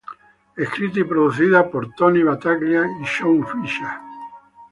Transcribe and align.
Escrita 0.57 0.99
y 0.99 1.03
producida 1.03 1.69
por 1.69 1.93
"Tony 1.93 2.23
Battaglia 2.23 2.83
y 3.01 3.03
Shaun 3.03 3.45
Fisher". 3.45 3.87